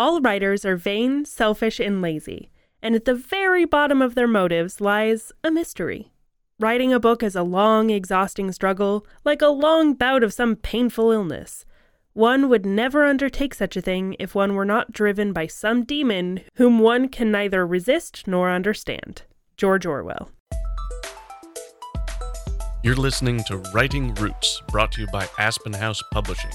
[0.00, 2.50] all writers are vain, selfish, and lazy,
[2.82, 6.10] and at the very bottom of their motives lies a mystery.
[6.58, 11.10] Writing a book is a long, exhausting struggle, like a long bout of some painful
[11.10, 11.66] illness.
[12.14, 16.40] One would never undertake such a thing if one were not driven by some demon
[16.54, 19.24] whom one can neither resist nor understand.
[19.58, 20.30] George Orwell.
[22.82, 26.52] You're listening to Writing Roots, brought to you by Aspen House Publishing.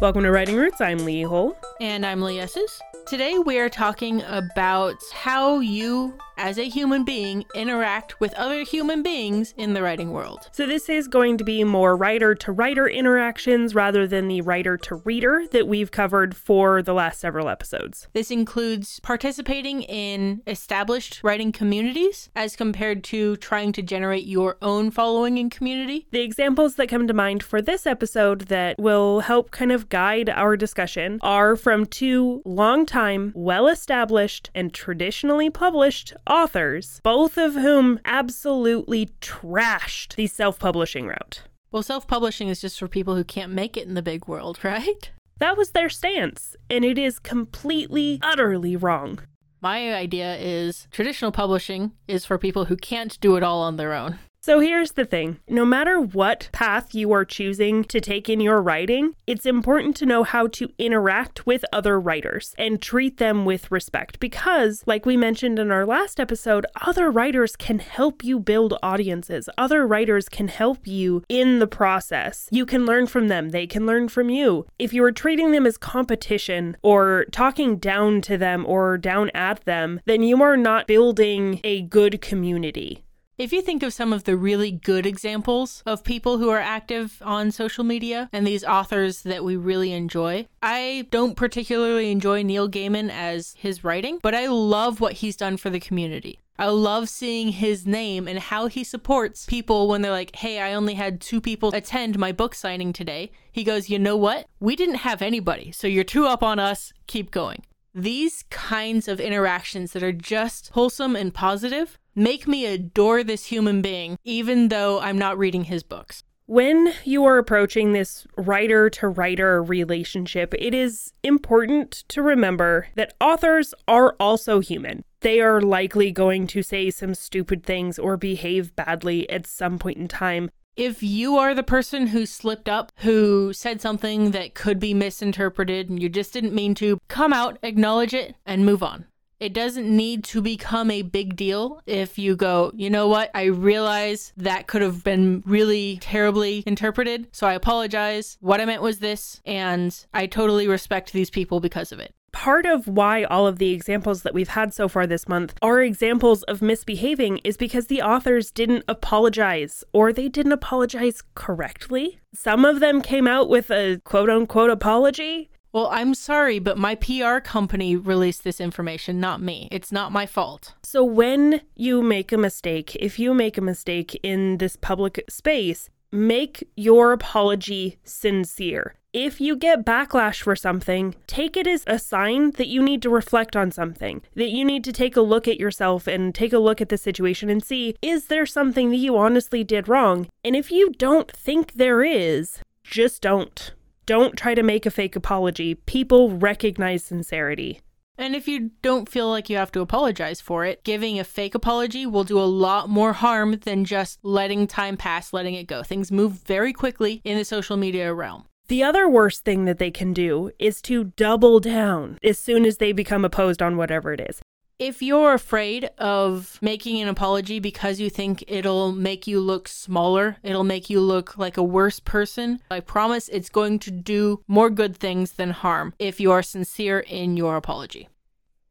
[0.00, 0.80] Welcome to Writing Roots.
[0.80, 1.58] I'm Lee Hole.
[1.80, 2.80] And I'm Lee Esses.
[3.08, 9.02] Today we are talking about how you as a human being interact with other human
[9.02, 10.48] beings in the writing world.
[10.52, 14.76] So, this is going to be more writer to writer interactions rather than the writer
[14.78, 18.08] to reader that we've covered for the last several episodes.
[18.12, 24.90] This includes participating in established writing communities as compared to trying to generate your own
[24.90, 26.06] following and community.
[26.12, 30.28] The examples that come to mind for this episode that will help kind of guide
[30.28, 37.98] our discussion are from two long-time, well established, and traditionally published authors, both of whom
[38.04, 41.42] absolutely trashed the self publishing route.
[41.70, 44.58] Well, self publishing is just for people who can't make it in the big world,
[44.64, 45.10] right?
[45.38, 49.20] That was their stance, and it is completely, utterly wrong.
[49.60, 53.92] My idea is traditional publishing is for people who can't do it all on their
[53.92, 54.18] own.
[54.48, 58.62] So here's the thing no matter what path you are choosing to take in your
[58.62, 63.70] writing, it's important to know how to interact with other writers and treat them with
[63.70, 68.72] respect because, like we mentioned in our last episode, other writers can help you build
[68.82, 69.50] audiences.
[69.58, 72.48] Other writers can help you in the process.
[72.50, 74.64] You can learn from them, they can learn from you.
[74.78, 79.66] If you are treating them as competition or talking down to them or down at
[79.66, 83.04] them, then you are not building a good community.
[83.38, 87.22] If you think of some of the really good examples of people who are active
[87.24, 92.68] on social media and these authors that we really enjoy, I don't particularly enjoy Neil
[92.68, 96.40] Gaiman as his writing, but I love what he's done for the community.
[96.58, 100.74] I love seeing his name and how he supports people when they're like, hey, I
[100.74, 103.30] only had two people attend my book signing today.
[103.52, 104.48] He goes, you know what?
[104.58, 106.92] We didn't have anybody, so you're two up on us.
[107.06, 107.62] Keep going.
[107.98, 113.82] These kinds of interactions that are just wholesome and positive make me adore this human
[113.82, 116.22] being, even though I'm not reading his books.
[116.46, 123.14] When you are approaching this writer to writer relationship, it is important to remember that
[123.20, 125.02] authors are also human.
[125.20, 129.98] They are likely going to say some stupid things or behave badly at some point
[129.98, 130.50] in time.
[130.78, 135.90] If you are the person who slipped up, who said something that could be misinterpreted
[135.90, 139.04] and you just didn't mean to, come out, acknowledge it, and move on.
[139.40, 143.46] It doesn't need to become a big deal if you go, you know what, I
[143.46, 148.36] realize that could have been really terribly interpreted, so I apologize.
[148.40, 152.14] What I meant was this, and I totally respect these people because of it.
[152.32, 155.80] Part of why all of the examples that we've had so far this month are
[155.80, 162.20] examples of misbehaving is because the authors didn't apologize or they didn't apologize correctly.
[162.34, 166.94] Some of them came out with a quote unquote apology, well, I'm sorry, but my
[166.94, 169.68] PR company released this information, not me.
[169.70, 170.74] It's not my fault.
[170.82, 175.90] So, when you make a mistake, if you make a mistake in this public space,
[176.10, 178.94] make your apology sincere.
[179.20, 183.10] If you get backlash for something, take it as a sign that you need to
[183.10, 186.60] reflect on something, that you need to take a look at yourself and take a
[186.60, 190.28] look at the situation and see is there something that you honestly did wrong?
[190.44, 193.74] And if you don't think there is, just don't.
[194.06, 195.74] Don't try to make a fake apology.
[195.74, 197.80] People recognize sincerity.
[198.16, 201.56] And if you don't feel like you have to apologize for it, giving a fake
[201.56, 205.82] apology will do a lot more harm than just letting time pass, letting it go.
[205.82, 208.44] Things move very quickly in the social media realm.
[208.68, 212.76] The other worst thing that they can do is to double down as soon as
[212.76, 214.42] they become opposed on whatever it is.
[214.78, 220.36] If you're afraid of making an apology because you think it'll make you look smaller,
[220.42, 224.68] it'll make you look like a worse person, I promise it's going to do more
[224.68, 228.10] good things than harm if you are sincere in your apology.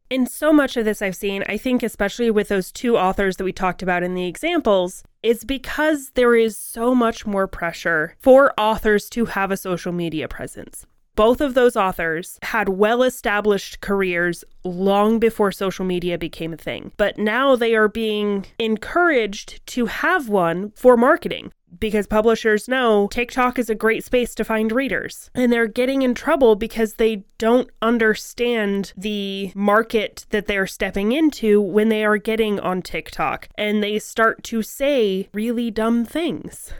[0.10, 3.44] In so much of this I've seen, I think especially with those two authors that
[3.44, 8.54] we talked about in the examples, is because there is so much more pressure for
[8.58, 10.86] authors to have a social media presence.
[11.16, 16.94] Both of those authors had well established careers long before social media became a thing,
[16.96, 23.60] but now they are being encouraged to have one for marketing because publishers know TikTok
[23.60, 25.30] is a great space to find readers.
[25.36, 31.62] And they're getting in trouble because they don't understand the market that they're stepping into
[31.62, 36.74] when they are getting on TikTok and they start to say really dumb things.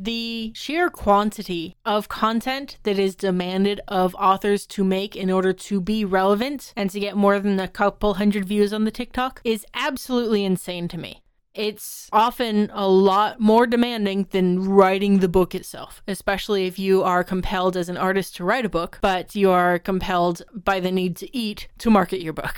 [0.00, 5.80] The sheer quantity of content that is demanded of authors to make in order to
[5.80, 9.66] be relevant and to get more than a couple hundred views on the TikTok is
[9.74, 11.22] absolutely insane to me.
[11.54, 17.24] It's often a lot more demanding than writing the book itself, especially if you are
[17.24, 21.16] compelled as an artist to write a book, but you are compelled by the need
[21.16, 22.56] to eat to market your book.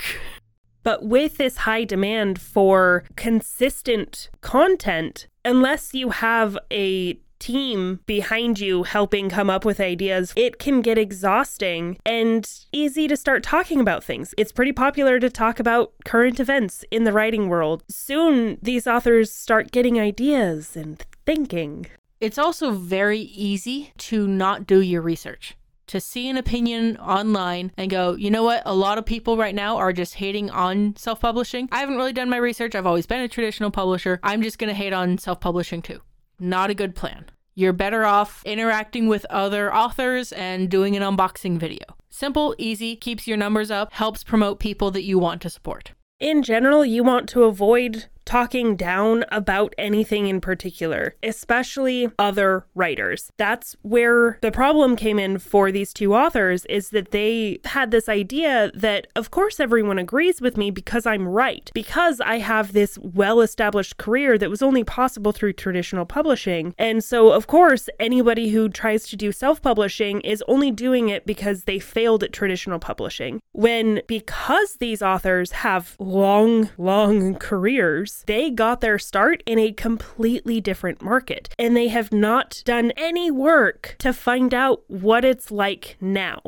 [0.83, 8.83] But with this high demand for consistent content, unless you have a team behind you
[8.83, 14.03] helping come up with ideas, it can get exhausting and easy to start talking about
[14.03, 14.33] things.
[14.37, 17.83] It's pretty popular to talk about current events in the writing world.
[17.89, 21.87] Soon, these authors start getting ideas and thinking.
[22.19, 25.57] It's also very easy to not do your research
[25.91, 28.63] to see an opinion online and go, you know what?
[28.65, 31.67] A lot of people right now are just hating on self publishing.
[31.69, 32.75] I haven't really done my research.
[32.75, 34.17] I've always been a traditional publisher.
[34.23, 35.99] I'm just going to hate on self publishing too.
[36.43, 37.25] Not a good plan.
[37.53, 41.85] You're better off interacting with other authors and doing an unboxing video.
[42.09, 45.91] Simple, easy, keeps your numbers up, helps promote people that you want to support.
[46.19, 53.31] In general, you want to avoid talking down about anything in particular, especially other writers.
[53.37, 58.07] That's where the problem came in for these two authors is that they had this
[58.07, 61.69] idea that of course everyone agrees with me because I'm right.
[61.73, 66.73] Because I have this well-established career that was only possible through traditional publishing.
[66.77, 71.63] And so of course anybody who tries to do self-publishing is only doing it because
[71.63, 73.39] they failed at traditional publishing.
[73.51, 80.61] When because these authors have long long careers they got their start in a completely
[80.61, 85.97] different market and they have not done any work to find out what it's like
[85.99, 86.41] now.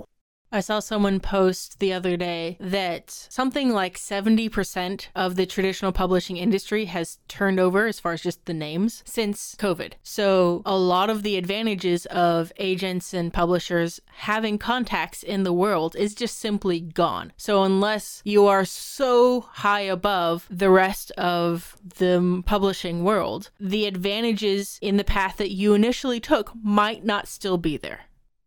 [0.54, 6.38] I saw someone post the other day that something like 70% of the traditional publishing
[6.38, 9.94] industry has turned over as far as just the names since COVID.
[10.04, 15.96] So, a lot of the advantages of agents and publishers having contacts in the world
[15.96, 17.34] is just simply gone.
[17.36, 24.78] So, unless you are so high above the rest of the publishing world, the advantages
[24.84, 28.02] in the path that you initially took might not still be there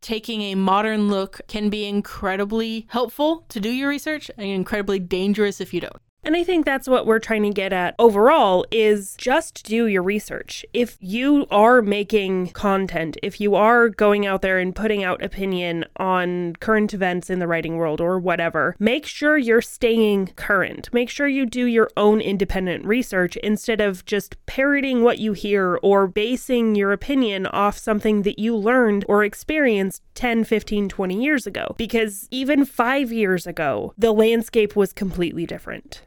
[0.06, 5.61] taking a modern look can be incredibly helpful to do your research and incredibly dangerous
[5.61, 6.00] if you don't.
[6.26, 10.02] And I think that's what we're trying to get at overall is just do your
[10.02, 10.67] research.
[10.73, 15.84] If you are making content, if you are going out there and putting out opinion
[15.99, 20.93] on current events in the writing world or whatever, make sure you're staying current.
[20.93, 25.79] Make sure you do your own independent research instead of just parroting what you hear
[25.81, 31.46] or basing your opinion off something that you learned or experienced 10, 15, 20 years
[31.46, 31.76] ago.
[31.79, 36.02] Because even five years ago, the landscape was completely different.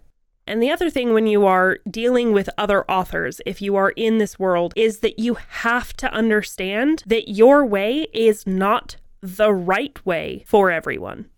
[0.49, 4.17] And the other thing when you are dealing with other authors, if you are in
[4.17, 10.03] this world, is that you have to understand that your way is not the right
[10.07, 11.29] way for everyone.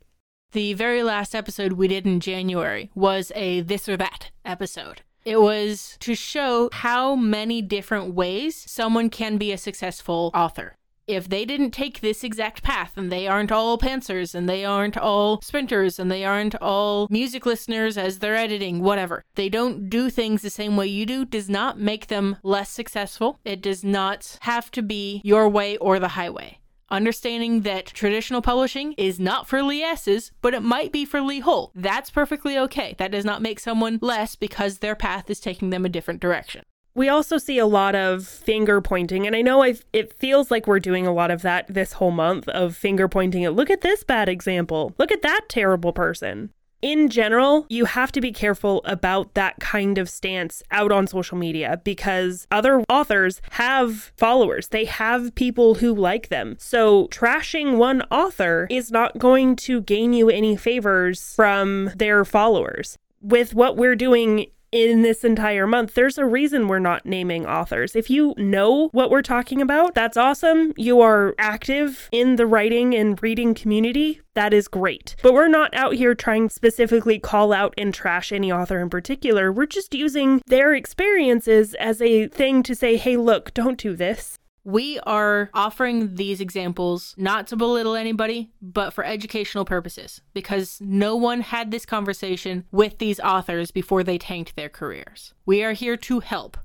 [0.53, 5.01] The very last episode we did in January was a this or that episode.
[5.25, 10.77] It was to show how many different ways someone can be a successful author
[11.13, 14.97] if they didn't take this exact path and they aren't all pantsers and they aren't
[14.97, 20.09] all sprinters and they aren't all music listeners as they're editing, whatever, they don't do
[20.09, 23.39] things the same way you do, does not make them less successful.
[23.43, 26.59] It does not have to be your way or the highway.
[26.91, 31.39] Understanding that traditional publishing is not for Lee S's, but it might be for Lee
[31.39, 31.71] Hull.
[31.73, 32.95] That's perfectly okay.
[32.97, 36.65] That does not make someone less because their path is taking them a different direction.
[36.93, 40.67] We also see a lot of finger pointing, and I know I've, it feels like
[40.67, 43.81] we're doing a lot of that this whole month of finger pointing at look at
[43.81, 46.49] this bad example, look at that terrible person.
[46.81, 51.37] In general, you have to be careful about that kind of stance out on social
[51.37, 54.69] media because other authors have followers.
[54.69, 56.55] They have people who like them.
[56.57, 62.97] So, trashing one author is not going to gain you any favors from their followers.
[63.21, 67.95] With what we're doing in this entire month, there's a reason we're not naming authors.
[67.95, 70.73] If you know what we're talking about, that's awesome.
[70.77, 74.21] You are active in the writing and reading community.
[74.33, 75.15] That is great.
[75.21, 79.51] But we're not out here trying specifically call out and trash any author in particular.
[79.51, 84.37] We're just using their experiences as a thing to say, hey, look, don't do this.
[84.63, 91.15] We are offering these examples not to belittle anybody, but for educational purposes, because no
[91.15, 95.33] one had this conversation with these authors before they tanked their careers.
[95.47, 96.57] We are here to help.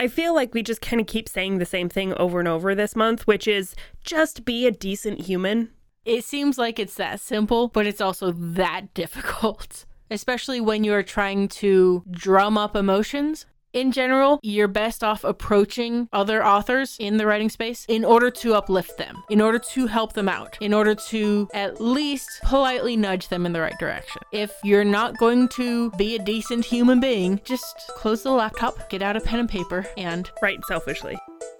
[0.00, 2.74] I feel like we just kind of keep saying the same thing over and over
[2.74, 5.70] this month, which is just be a decent human.
[6.06, 11.48] It seems like it's that simple, but it's also that difficult, especially when you're trying
[11.48, 13.44] to drum up emotions
[13.78, 18.54] in general, you're best off approaching other authors in the writing space in order to
[18.54, 23.28] uplift them, in order to help them out, in order to at least politely nudge
[23.28, 24.20] them in the right direction.
[24.32, 29.00] If you're not going to be a decent human being, just close the laptop, get
[29.00, 31.16] out a pen and paper, and write selfishly.